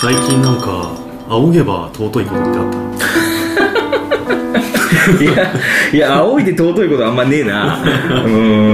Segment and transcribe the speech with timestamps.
[0.00, 0.92] 最近なんか
[1.28, 3.37] 仰げば尊いことってあった？
[5.20, 5.54] いや
[5.92, 7.82] いや仰いで尊いことあんまねえな。
[8.24, 8.28] う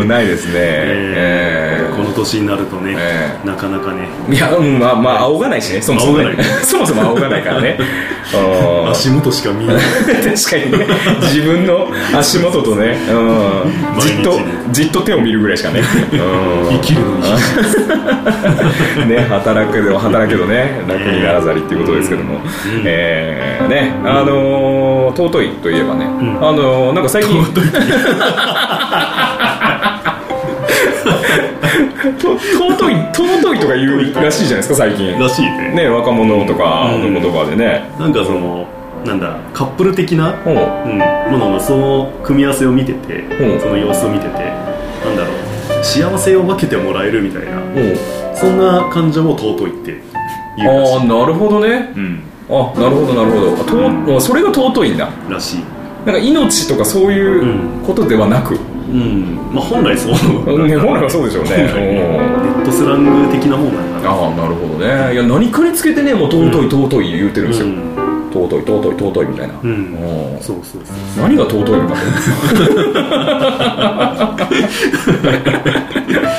[0.04, 0.54] んないですね。
[0.56, 4.08] えこの年になるとね、えなかなかね。
[4.30, 5.80] えいやうんまあまあ仰がないしね。
[5.80, 6.24] そもそもね。
[6.24, 6.64] 仰がない。
[6.64, 7.78] そもそも仰がないからね。
[8.34, 8.90] うん。
[8.90, 9.76] 足元しか見えない。
[9.76, 10.86] 確かにね。
[11.22, 14.40] 自分の足元とね、うん、じっと
[14.72, 15.82] じっと手を見るぐらいしかね、
[16.12, 16.78] うん。
[16.78, 17.22] 生きるのに。
[19.08, 20.82] ね、働くけど働けどね。
[20.88, 22.40] 楽にならざりっていうことですけども、
[22.84, 26.08] えーねあのー尊いといえばね、ん。
[26.38, 27.44] あのーなんか最近。
[27.52, 27.60] と
[32.38, 32.94] 尊い。
[33.12, 35.18] 尊いとか言うらしいじゃないですか最近。
[35.18, 35.72] らしいね。
[35.74, 38.66] ね若者とかの言葉でね、なんかその
[39.04, 40.54] なんだカップル的な、ほう。
[40.54, 43.56] うん、もののその組み合わせを見てて、う。
[43.56, 45.28] んその様子を見ててなんだろ
[45.80, 47.96] う幸せを分けてもらえるみたいなほう。
[48.34, 50.00] そんな感情を尊いって
[50.56, 51.92] 言うああなるほどね。
[51.96, 53.54] うんあなるほどなるほど。
[53.62, 54.20] あと、うん。
[54.20, 55.08] それが尊いんだ。
[55.28, 55.60] らしい。
[56.04, 57.42] なんか命とかそういう
[57.86, 58.58] ことではなく、う
[58.92, 59.38] ん。
[59.52, 60.12] まあ本来そう。
[60.66, 61.50] ね、本来はそうでしょうね。
[61.50, 64.10] ネットスラング的なもんなんだな。
[64.10, 65.14] ああなるほどね。
[65.14, 67.80] いや何かにつけてねもう尊い尊い言うてるんですよ、うん。
[68.32, 69.70] 尊い尊い尊いみたいな、うん。
[69.70, 69.74] う
[70.36, 70.40] ん。
[70.42, 70.92] そうそうそ
[71.22, 71.22] う。
[71.22, 71.94] 何が尊いのか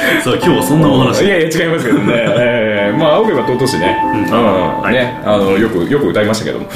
[0.23, 1.25] さあ今日はそんなおと話。
[1.25, 4.23] いやいや違いますけどね、 えーまあ仰げば尊しね、うん。
[4.23, 4.81] うん。
[4.81, 4.93] はい。
[4.93, 6.65] ねあのよくよく歌いましたけども。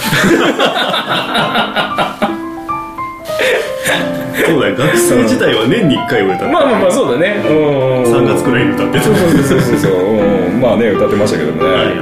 [4.49, 4.75] そうだよ。
[4.75, 7.41] 学生時代は年に1回は歌ってまあまあまあそうだね。
[7.45, 8.03] うん。
[8.03, 9.03] 3月くらいに歌ってた。
[9.03, 9.77] そうそうそうそう。
[9.77, 10.61] そううん。
[10.61, 11.95] まあね歌ってましたけどもね、はいはい。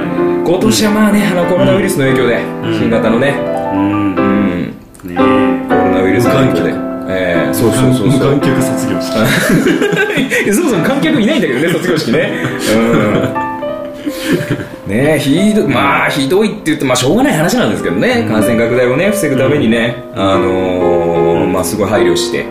[0.46, 2.72] 今年はまあねあのコロナウイルスの影響で、うん。
[2.78, 3.34] 新型のね。
[3.74, 4.14] うん。
[4.14, 4.74] うん。
[5.04, 5.14] ね
[5.68, 8.20] コロナウイルスの影響でえー、そうそうそう無そう。
[8.32, 9.12] 観客卒業式。
[10.54, 12.30] そもそも観客いないんだけどね卒業式ね。
[14.86, 14.92] うん。
[14.92, 22.44] ねえひどまあひどいって言ってまあしょうがない話なんですけどね、感染拡大をね防ぐためにね、あのーまあすごい配慮して、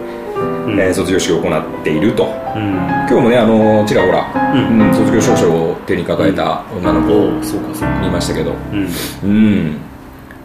[0.66, 0.79] うん。
[0.79, 2.34] えー卒業式を行っていると。
[2.56, 2.62] うん。
[2.62, 4.81] 今日もねあのーちらほら、うん。
[4.81, 8.06] うん卒業証書を手に抱えた女の子おおそうかそうか。
[8.06, 8.53] いましたけど。
[8.72, 8.88] うん。
[9.24, 9.78] うん。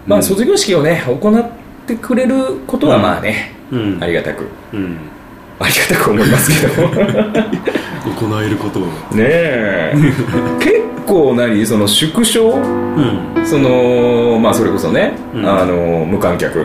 [0.06, 1.44] まあ卒業式をね行っ
[1.86, 2.34] てくれる
[2.66, 3.98] ことはまあね、うん。
[4.00, 4.46] ありがたく。
[4.72, 4.96] うん。
[5.58, 6.88] ありがたく思いますけど。
[8.28, 8.82] 行えることを。
[8.82, 8.90] ね
[9.20, 9.94] え。
[10.60, 11.64] 結構何？
[11.66, 12.50] その縮小？
[12.52, 13.44] うん。
[13.44, 15.46] そのまあそれこそね、うん。
[15.46, 16.62] あの無観客、ん。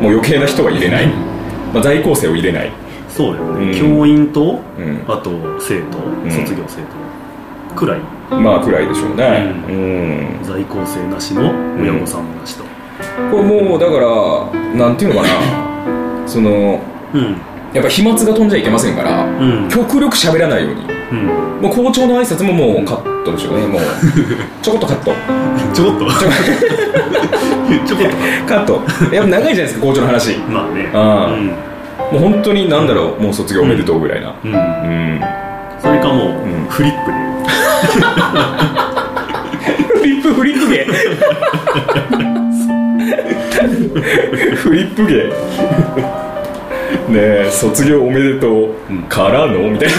[0.00, 1.06] もう余計な人は入れない、
[1.74, 2.70] まあ、在校生を入れない。
[3.08, 3.98] そうだよね、うん。
[3.98, 5.02] 教員と、うん。
[5.08, 6.30] あと生徒、ん。
[6.30, 7.06] 卒業生と。
[7.74, 8.00] くらい。
[8.30, 9.54] まあくらいでしょうね。
[9.68, 12.64] ううん、在校生なしの親御さんもなしと。
[13.30, 15.65] これもうだからなんていうのかな
[16.36, 16.80] その
[17.14, 17.36] うん。
[17.72, 19.28] やっぱ飛沫が飛んじゃいけませんから、う
[19.64, 19.68] ん。
[19.70, 20.82] 極力喋らないように。
[21.12, 21.26] うん。
[21.62, 23.82] もう校長の挨拶ももうカットでしょうねもう。
[24.60, 25.14] ちょこっとカット。
[25.72, 26.04] ちょこっと？
[27.86, 28.16] ちょこっと。
[28.46, 28.82] カット。
[29.14, 30.36] やっぱ長いじゃないですか校長の話。
[30.50, 30.90] まあね。
[30.92, 31.50] あー
[32.12, 34.34] もう本当になんだろうもう卒業おめでとうぐらいな。
[34.44, 35.18] うん、うん、うん
[35.80, 36.66] それかもう、ん。
[36.68, 37.16] フリップで。
[39.98, 40.86] フリップフリップ芸
[44.56, 45.32] フリップ芸。
[47.08, 47.14] ね
[47.46, 48.74] え卒業おめでとう、
[49.08, 49.58] からの？
[49.70, 49.94] みたいな。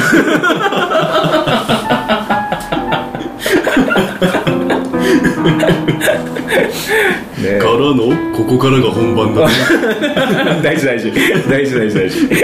[7.38, 7.59] ねえ。
[7.59, 7.95] からの？
[8.35, 9.47] ここからが本番だ。
[10.62, 11.12] 大事大事。
[11.50, 12.28] 大事大事大事。
[12.28, 12.38] ね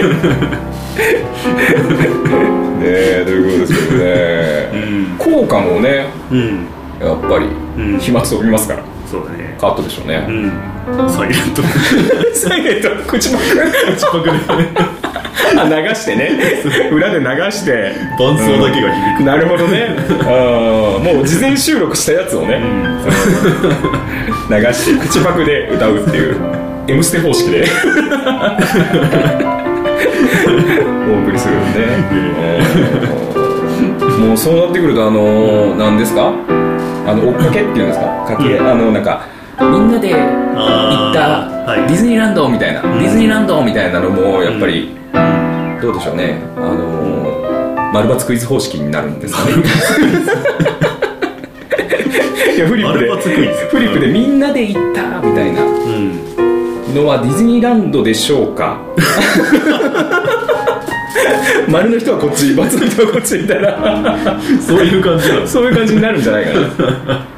[2.83, 5.15] えということですけどね、うん。
[5.17, 6.67] 効果もねうん。
[6.99, 7.47] やっぱり
[7.77, 7.99] うん。
[7.99, 8.83] 飛沫飛びますから。
[9.09, 9.55] そうだね。
[9.59, 10.72] カットでしょうね、うん
[11.09, 11.61] サイレント。
[12.33, 12.89] サイレント。
[13.07, 13.43] 口パク。
[13.95, 14.31] 口パクで。
[15.55, 16.31] あ流してね。
[16.91, 17.91] 裏で流して。
[18.17, 19.23] 伴奏だけが響く。
[19.23, 19.95] なるほどね。
[21.13, 22.59] もう事前収録したやつをね、
[24.49, 26.35] 流して口パクで歌うっていう
[26.87, 27.65] 「M ステ」方式で。
[31.09, 31.79] お送りするんで、
[34.11, 34.27] うん。
[34.29, 36.31] もうそうなってくるとあの何ですか？
[37.05, 38.05] あの追っかけっていうんですか？
[38.27, 39.25] かけ、うんあのなんか
[39.71, 41.53] みんなで行った
[41.87, 42.99] ディズニーランドみたいな、ん。
[42.99, 44.89] ディズニーランドみたいなのもやっぱり、
[45.81, 46.41] どうでしょうね。
[46.57, 49.51] あのー、丸抜クイズ方式になるんですかね。
[52.55, 53.09] いやフリップで。
[53.69, 55.61] フリップでみんなで行ったみたいな。
[55.61, 56.93] うん。
[56.93, 58.77] のはディズニーランドでしょうか。
[61.67, 64.37] 丸の人はこっち×の人はこっちみたいな。
[64.61, 67.32] そういう感じそういう感じになるんじゃないかな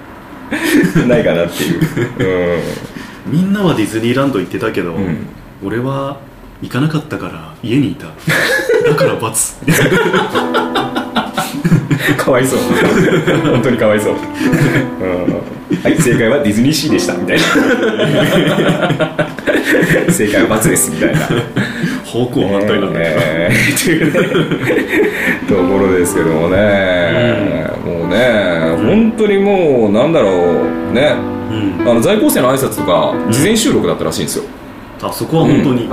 [1.08, 2.62] ないかなっていう、
[3.28, 5.28] みんなはディズニーランド行ってたけど、ん。
[5.64, 6.18] 俺は
[6.62, 8.08] 行かなかったから家にいた。
[8.88, 9.56] だから罰
[12.18, 12.60] かわいそう。
[13.52, 14.22] 本当にかわいそう、うん、
[15.84, 17.44] はい正解はディズニーシーでしたみたいな。
[20.12, 21.20] 正解は×ですみたいな。
[22.06, 23.00] 方向反対なんだ。
[23.00, 24.20] よ、えーっていうね。
[25.48, 28.45] ところですけどもね、もうね
[28.86, 31.16] 本当にもうなんだろうね。
[31.82, 31.90] うん。
[31.90, 34.46] あの在校生の挨拶とか事前収録だったらしいんですよ、
[35.02, 35.88] あそこは本当に、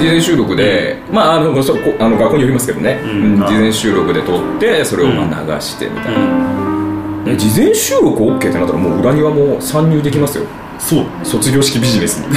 [0.00, 10.44] 事前収録で、まああのそこあの学校によりますけどね、事前収録で撮ってそれをまあ流してみたいな、う事前収録 OK ってなったらもう裏庭も参入できますよ。
[10.78, 11.06] そう。
[11.22, 12.36] 卒業式ビジネスに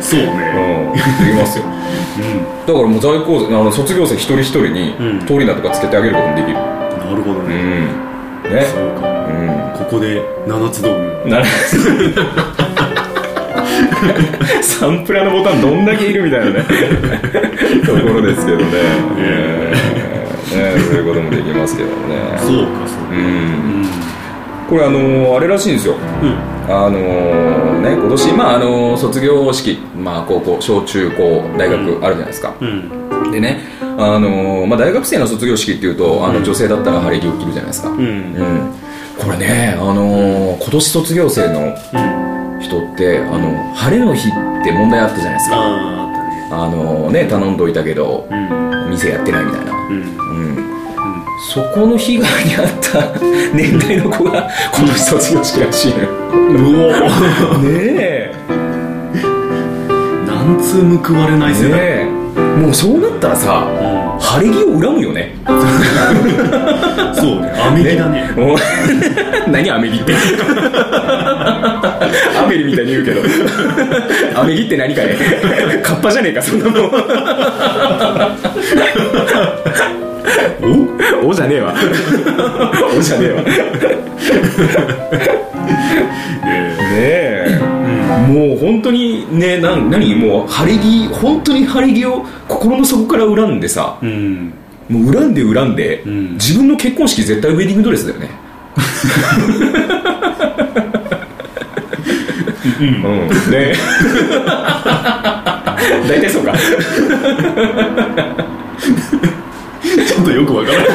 [0.00, 0.86] そうね。
[0.86, 1.26] うん。
[1.26, 1.64] できますよ。
[2.38, 5.26] うんだからもう在校生あの卒業生一人一人にうん。
[5.26, 6.54] 通り名とかつけてあげることもできる。
[6.54, 6.60] な
[7.14, 7.48] るほどうん。
[7.48, 7.54] ね、
[8.48, 9.08] ねそうか。
[9.28, 9.78] うん。
[9.78, 11.28] ここで七つ道具。
[11.28, 11.44] なる
[14.62, 16.64] サンプラーのボタンどんだけいるみたいなね。
[17.84, 18.64] ところですけどね。
[19.18, 20.80] えーね。
[20.80, 21.94] そういうこともできますけどね。
[22.38, 22.64] そうかそううか
[23.18, 23.86] ん。
[24.68, 25.94] これあのーあれらしいんですよ。
[26.22, 33.30] うんあのーね今年まああのー卒業式まあ高校小中高大学あるじゃないですか、うん。
[33.30, 36.44] でねあのーまあ大学生の卒業式っていうとあのうん。
[36.44, 37.98] 女性だったら晴れ着を着るじゃないですか、うん。
[37.98, 38.74] うん。
[39.18, 42.60] これね、あのー今年卒業生のうん。
[42.60, 44.32] 人ってあの晴れの日っ
[44.64, 45.56] て問題あったじゃないですか。
[46.50, 48.90] あのね頼んどいたけどうん。
[48.90, 49.96] 店やってないみたいな、うん。
[49.96, 50.83] うん、
[51.38, 53.18] そこの被害に遭った
[53.54, 56.08] 年代の子が今年卒業式らしいのよ。
[56.32, 56.36] う
[57.56, 58.32] おねえ。
[60.26, 61.78] なんつう報われない世代、ね。
[61.80, 62.24] え。
[62.60, 63.66] もうそうなったらさ
[64.18, 65.36] う晴れ着を恨むよね。
[65.44, 65.46] ん、
[67.14, 67.52] そうね。
[67.60, 68.30] アメリだね。
[68.36, 68.56] もう
[69.50, 70.14] 何アメギって。
[72.36, 73.20] アメリみたいに言うけど。
[74.40, 75.16] アメギって何かね。
[75.82, 76.90] カッパじゃねえかそんなもん
[81.22, 81.28] お？
[81.28, 81.74] おじゃねえわ。
[82.96, 83.42] おじゃねえわ。
[83.42, 83.48] ね
[86.92, 87.46] え。
[87.48, 87.60] え。
[88.32, 90.14] もう本当にねなん何？
[90.14, 93.98] もう晴れ着本当に晴れ着を心の底から恨んでさ。
[94.02, 94.52] ーうん
[94.88, 96.32] もう恨んで恨んで、うん。
[96.34, 98.28] 自分の結婚式絶対ウェディングドレスだよね。
[102.80, 102.92] うん、
[103.50, 103.74] ね
[106.08, 106.52] 大体そうか
[110.34, 110.88] よくわからない。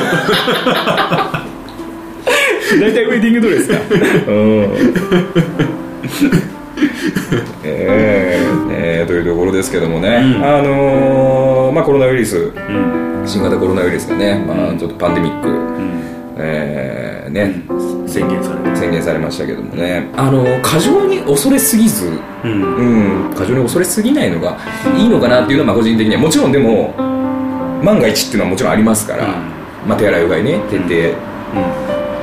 [2.80, 3.80] 大体ウェディングドレスか。
[4.28, 4.68] うん。
[7.64, 10.46] えーえーというところですけどもね、うん。
[10.46, 12.38] あのーまあコロナウイルス。
[12.38, 13.24] うん。
[13.26, 15.58] 新型コロナウイルスがね、まあ、ちょっとパンデミック、うん。
[16.38, 17.64] えーね。
[18.08, 18.76] 宣言された。
[18.76, 20.08] 宣言されましたけどもね。
[20.16, 22.12] あの過剰に恐れすぎず。
[22.44, 22.52] うん。
[22.52, 24.58] うん、過剰に恐れすぎないのが
[24.98, 26.22] いいのかなっていうのはまあ個人的には。
[26.22, 26.94] もちろんでも
[27.84, 29.28] 万が一っていうのはもちろんありますから、
[29.88, 30.90] まあ、手洗いうがいね徹底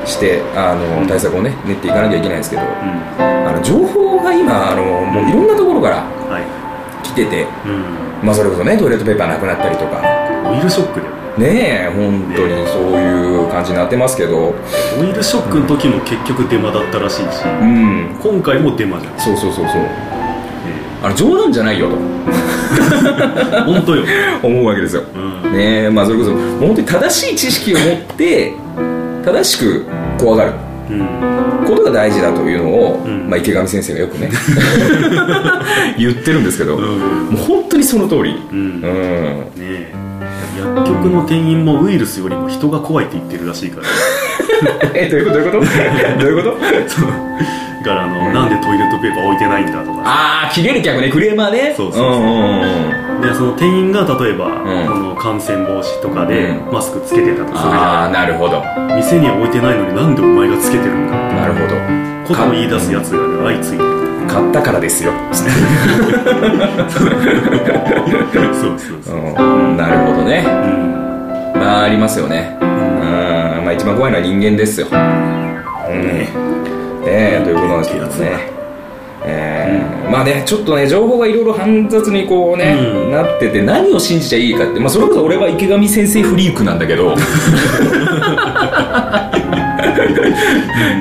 [0.05, 2.69] してあの対策をね練っていかなきゃいけないんですけどうん。
[3.47, 7.05] あの情報が今あのもういろんなところからはい。
[7.05, 8.25] 来てて、うん。
[8.25, 10.01] まあ、それこそねトイレットペーパーなくなったりとか。
[10.49, 14.55] オイルショックだよねねえ本当にそういう感じになってますけど。
[14.99, 17.43] オイルショックの時も結局デマだったらしいし。
[17.45, 18.15] うん。
[18.21, 19.19] 今回もデマじゃん。
[19.19, 20.17] そうそうそうそう。
[21.03, 21.95] あの冗談じゃないよと
[23.65, 24.03] 本当よ、
[24.43, 25.03] 思うわけですよ。
[25.15, 25.53] うん。
[25.53, 28.53] ねえまあそれこそ本当に正しい知識を持って
[29.25, 29.85] 正しく
[30.17, 30.51] 怖がる。
[30.89, 31.07] うん。
[31.67, 33.29] ことが大事だというのを、うん。
[33.29, 34.29] まあ、池上先生がよくね
[35.99, 36.81] 言ってるんですけど、うん。
[36.81, 38.57] もう本当にその通り、うん。
[38.57, 38.87] うん、ね
[39.57, 40.07] え。
[40.57, 43.87] 薬局の店員もウイルスよりも人が怖いって言ってるらしいから
[44.93, 45.37] えどういうこと？
[45.39, 45.63] どういうこと？
[46.19, 46.29] どう。
[46.29, 46.57] いうこと
[47.77, 50.01] だからあの、なんでトイレットペーパー置いてないんだとか。
[50.03, 51.73] ああ切れる客ねクレーマーね。
[51.77, 53.25] そうそうそう。
[53.25, 54.51] でその店員が例えば、ん。
[54.87, 56.73] この感染防止とかでうん。
[56.73, 58.59] マスクつけてたとするじああゃなるほど。
[58.59, 58.63] ん
[58.97, 61.75] 店には置いてないのになんでお前がつけてるんだなるほど。
[62.27, 63.83] ことを言い出すやつがね相次いで。
[63.85, 65.47] る買ったからですよ、そう
[68.53, 69.15] そうそう。
[69.39, 70.43] うん、なるほどね。
[70.45, 71.61] うん。
[71.61, 72.57] まあありますよね。
[72.61, 74.87] うんまあ一番怖いのは人間ですよ。
[74.87, 74.97] うん。
[74.97, 76.29] ね
[77.05, 78.57] えということなんですけどね。
[79.25, 83.11] えーまあねちょっとね情報がいろいろ煩雑にこうね、うん。
[83.11, 87.13] なってて何を信じちゃいいかってまあそれこそ俺は池上先生フリークなんだけど。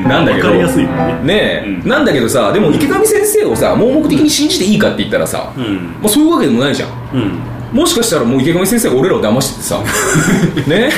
[0.08, 0.48] なんだけど。
[0.48, 1.20] わかりやすいね。
[1.22, 1.88] ねえ、うん。
[1.88, 5.94] なんだけどさでも池上先生をさ盲目的に信じていいかって言ったらさ、うん。
[6.00, 6.90] まあ、そういうわけでもないじゃん。
[7.14, 9.80] うんもしかしたらもう池上先生が俺らを騙しててさ。
[10.66, 10.90] ね？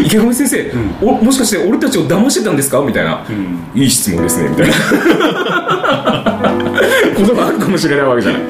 [0.04, 2.80] 池上先生、おもしかして俺たちを騙してたんですか？
[2.80, 3.58] みたいな、うん。
[3.80, 4.74] いい質問ですねみたいな。
[7.14, 8.42] ことがあるかもしれないわけじゃない、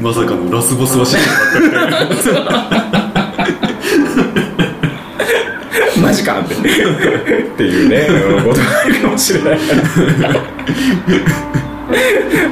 [0.00, 1.18] まさかのラスボスは死ん
[2.34, 2.88] だ
[6.02, 6.40] マジか。
[6.40, 6.58] ってっ
[7.56, 9.58] ていうねうんことがあるかもしれない。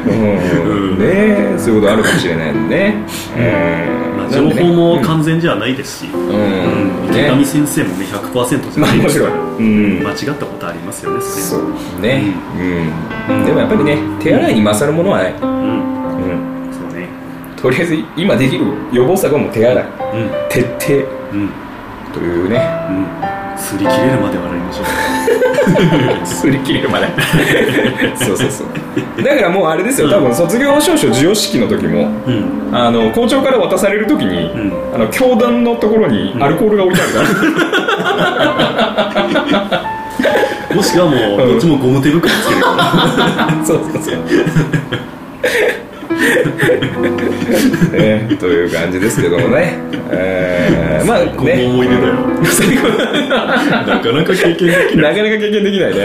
[0.07, 0.66] うん
[1.07, 1.59] ね。
[1.59, 2.95] そういうことあるかもしれないんでね。
[3.37, 4.17] うん。
[4.19, 7.05] まあ、情報も完全じゃないですし、うん。
[7.05, 7.11] うん。
[7.11, 9.27] 池ね上先生もね100%じゃないですか。
[9.27, 9.57] ら、ん。
[9.59, 10.03] うん。
[10.03, 12.35] 間違ったことありますよねそそうね。
[12.59, 13.45] ううん。
[13.45, 15.33] でもやっぱりね手洗いに勝るものはない。
[15.33, 15.51] れうん。
[15.51, 16.73] うん。
[16.73, 17.09] そうね。
[17.57, 19.85] とりあえず今できる予防策はもう手洗い。
[19.85, 19.91] うん。
[20.49, 21.09] 徹底。
[21.33, 21.51] うん。
[22.13, 22.61] というね。
[22.91, 23.26] うん
[23.67, 24.87] 擦り切れるまで笑いましょう。
[26.25, 27.09] 擦り切れるまで。
[28.15, 29.23] そうそうそう。
[29.23, 30.09] だからもうあれですよ。
[30.09, 32.71] 多分卒業証書授与式の時もうん。
[32.73, 34.73] あの校長から渡される時に、うん。
[34.95, 37.21] あの教団のところにアルコールが置いてあるか
[39.73, 39.83] ら、
[40.77, 43.65] もしくはもうどっちもゴム手袋つけるから。
[43.65, 44.17] そうそうそう
[47.93, 49.79] ね、という感じですけどもね、
[50.11, 51.67] えー、まあね。
[51.67, 52.15] 思い出だよ。
[53.87, 55.15] なかなか経験できない。
[55.15, 56.05] なかなか経験できないね。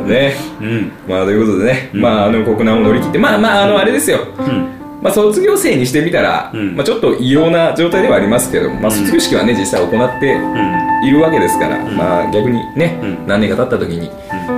[0.00, 0.08] うん。
[0.08, 0.36] ね。
[0.60, 0.92] うん。
[1.08, 3.18] まあということでね、まああの国難を乗り切って。
[3.18, 4.68] まあまああのあれですよ、うん。
[5.02, 6.74] まあ、卒業生にしてみたら、うん。
[6.74, 13.26] まあ、ちょっと異様な状態ではありますけど、まあ、卒業式はね実際行ってうんいるわけですから、まあ、逆にね、うん。
[13.26, 14.10] 何年か経った時に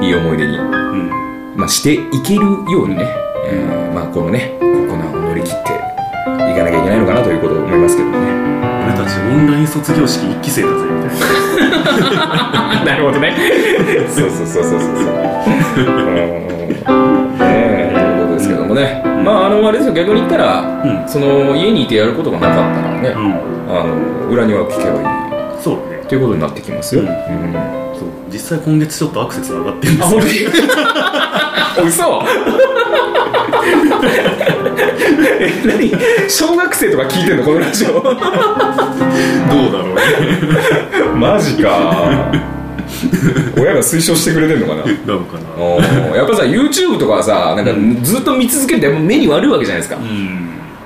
[0.06, 1.54] いい思い出に、うん。
[1.56, 2.40] まあ、していける
[2.72, 3.04] ようにね、
[3.50, 8.16] えーまあ、このね国難を乗り切っていかなきゃいけないのかなということを思いますけどね。
[8.84, 12.84] 俺たちオンライン卒業式1期生だぜみたいな。
[12.86, 13.34] なるほどね。
[14.08, 14.80] そうそうそうそうそう。
[14.80, 17.38] そううん。
[17.38, 19.94] ねえということですけどもね、まああのあれですよ。
[19.94, 21.08] 逆に言ったら、うん。
[21.08, 23.34] その家にいてやることがなかったらね、うん。
[23.76, 25.06] あの裏庭を聞けばいい。
[25.60, 26.00] そうね。
[26.08, 27.89] ということになってきますよ、うん
[28.32, 30.20] 実際今月ちょっとアクセス上がってるんであすよ
[31.86, 32.22] 嘘。
[35.40, 35.92] え何？
[36.28, 37.92] 小学生とか聞いてんのこのラジオ。
[37.92, 40.00] どうだろうね。
[41.16, 42.30] マジか。
[43.56, 44.84] 親が推奨してくれてんのかな？
[44.84, 46.16] なのかな。
[46.16, 47.72] やっぱさ YouTube とかはさなんか
[48.04, 49.96] ずっと見続けて目に悪いわけじゃないですか。
[49.96, 50.39] うん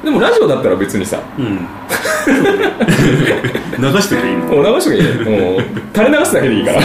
[0.05, 1.21] でもラジオだったら別にさ。
[1.39, 1.67] うん。
[3.79, 4.45] 流してていいの？
[4.47, 5.61] もう流しとけばいいもう
[5.95, 6.81] 垂れ流すだけでいいから。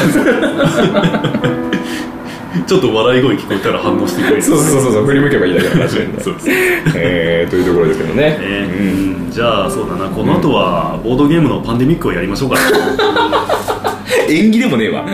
[2.65, 4.41] ちょっと笑い声聞こえたら反応してくれる。
[4.43, 5.05] そうそうそうそう。
[5.05, 6.53] 振り向けばいいだけのラジオにそうそう。
[6.95, 9.31] えー、というところですけどね、えーうん。
[9.31, 10.07] じゃあそうだな。
[10.09, 12.57] この後はボードゲームのパンデミックをやりましょうか。
[14.27, 15.05] 縁起でもねえわ